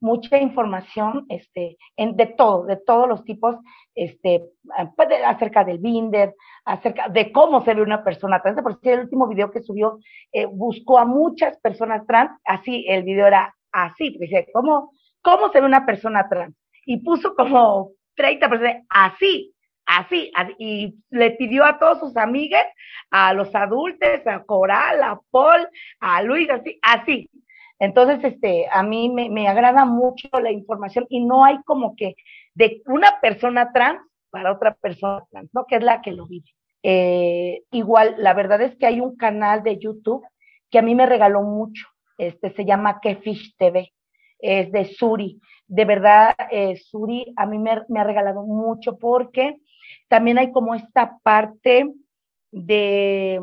[0.00, 3.56] mucha información este, en, de todo, de todos los tipos,
[3.94, 4.44] este,
[4.96, 8.62] pues, acerca del binder, acerca de cómo se ve una persona trans.
[8.62, 9.98] Por el último video que subió
[10.32, 15.60] eh, buscó a muchas personas trans, así el video era así, dice, ¿cómo, ¿cómo se
[15.60, 16.54] ve una persona trans?
[16.86, 19.54] Y puso como 30 personas así,
[19.86, 22.60] así, y le pidió a todos sus amigos,
[23.10, 25.68] a los adultos, a Coral, a Paul,
[26.00, 27.30] a Luis, así, así.
[27.78, 32.14] Entonces, este, a mí me, me agrada mucho la información y no hay como que
[32.54, 35.66] de una persona trans para otra persona trans, ¿no?
[35.66, 36.48] Que es la que lo vive.
[36.82, 40.24] Eh, igual, la verdad es que hay un canal de YouTube
[40.70, 41.86] que a mí me regaló mucho
[42.28, 43.92] este se llama Kefish TV,
[44.38, 45.40] es de Suri.
[45.66, 49.58] De verdad, eh, Suri a mí me, ha regalado mucho porque
[50.08, 51.92] también hay como esta parte
[52.50, 53.40] de,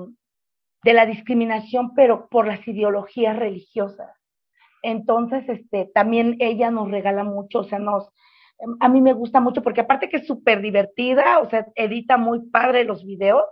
[0.83, 4.11] de la discriminación, pero por las ideologías religiosas.
[4.81, 8.09] Entonces, este, también ella nos regala mucho, o sea, nos,
[8.79, 12.49] a mí me gusta mucho porque aparte que es súper divertida, o sea, edita muy
[12.49, 13.43] padre los videos,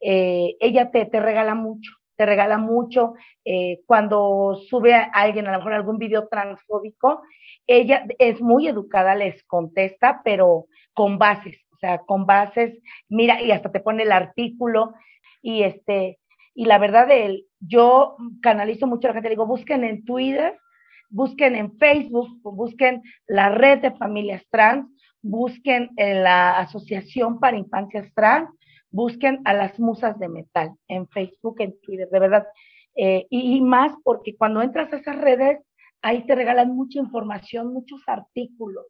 [0.00, 3.14] eh, ella te, te regala mucho te regala mucho.
[3.44, 7.22] Eh, cuando sube a alguien a lo mejor algún video transfóbico,
[7.66, 13.50] ella es muy educada, les contesta, pero con bases, o sea, con bases, mira, y
[13.50, 14.94] hasta te pone el artículo,
[15.42, 16.18] y este,
[16.54, 20.58] y la verdad, el, yo canalizo mucho a la gente, digo, busquen en Twitter,
[21.10, 24.88] busquen en Facebook, busquen la red de familias trans,
[25.22, 28.48] busquen en la Asociación para Infancias Trans,
[28.96, 32.46] busquen a las musas de metal en Facebook, en Twitter, de verdad.
[32.96, 35.58] Eh, y, más porque cuando entras a esas redes,
[36.00, 38.86] ahí te regalan mucha información, muchos artículos.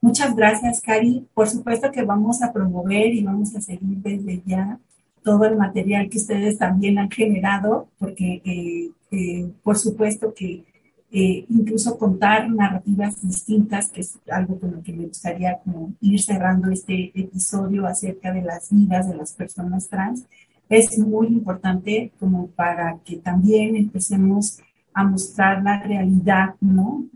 [0.00, 1.26] Muchas gracias, Cari.
[1.34, 4.78] Por supuesto que vamos a promover y vamos a seguir desde ya
[5.22, 10.64] todo el material que ustedes también han generado, porque eh, eh, por supuesto que
[11.12, 16.20] eh, incluso contar narrativas distintas, que es algo con lo que me gustaría como ir
[16.22, 20.24] cerrando este episodio acerca de las vidas de las personas trans,
[20.68, 24.60] es muy importante como para que también empecemos
[24.94, 27.06] a mostrar la realidad, ¿no?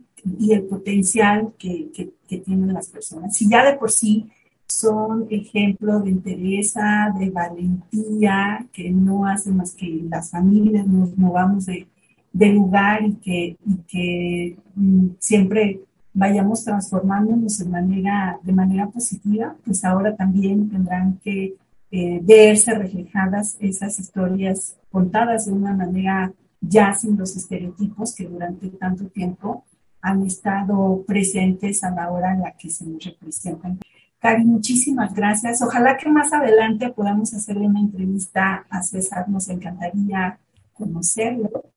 [0.40, 3.36] Y el potencial que, que, que tienen las personas.
[3.36, 4.28] Si ya de por sí
[4.66, 11.66] son ejemplo de entereza, de valentía, que no hace más que las familias nos movamos
[11.66, 11.86] de,
[12.34, 15.80] de lugar y que, y que mm, siempre
[16.12, 21.54] vayamos transformándonos de manera, de manera positiva, pues ahora también tendrán que
[21.90, 28.68] eh, verse reflejadas esas historias contadas de una manera ya sin los estereotipos que durante
[28.70, 29.64] tanto tiempo
[30.00, 33.78] han estado presentes a la hora en la que se nos representan.
[34.18, 35.62] Cari, muchísimas gracias.
[35.62, 39.28] Ojalá que más adelante podamos hacerle una entrevista a César.
[39.28, 40.38] Nos encantaría
[40.72, 41.73] conocerlo.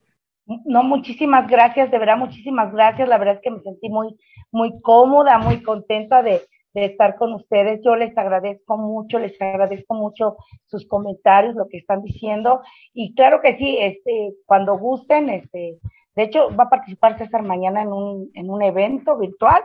[0.65, 3.09] No, muchísimas gracias, de verdad, muchísimas gracias.
[3.09, 4.15] La verdad es que me sentí muy,
[4.51, 6.41] muy cómoda, muy contenta de,
[6.73, 7.81] estar con ustedes.
[7.83, 10.37] Yo les agradezco mucho, les agradezco mucho
[10.67, 12.61] sus comentarios, lo que están diciendo.
[12.93, 15.79] Y claro que sí, este, cuando gusten, este,
[16.15, 19.63] de hecho, va a participar César mañana en un, en un evento virtual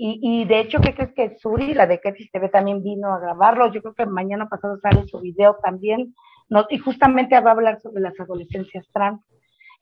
[0.00, 3.18] y, y, de hecho, ¿qué crees que Suri, la de Ketis TV, también vino a
[3.18, 3.72] grabarlo?
[3.72, 6.14] Yo creo que mañana pasado sale su video también.
[6.48, 9.20] No, y justamente va a hablar sobre las adolescencias trans.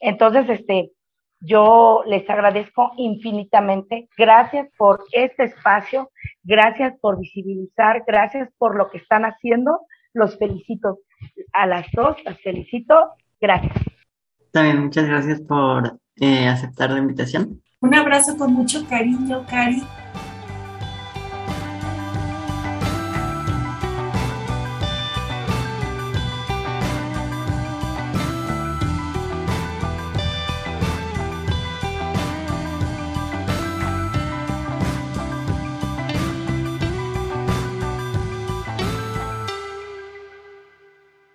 [0.01, 0.93] Entonces, este,
[1.41, 4.09] yo les agradezco infinitamente.
[4.17, 6.11] Gracias por este espacio.
[6.43, 8.05] Gracias por visibilizar.
[8.07, 9.81] Gracias por lo que están haciendo.
[10.13, 10.99] Los felicito.
[11.53, 13.13] A las dos las felicito.
[13.41, 13.75] Gracias.
[14.53, 17.63] También muchas gracias por eh, aceptar la invitación.
[17.81, 19.83] Un abrazo con mucho cariño, Cari.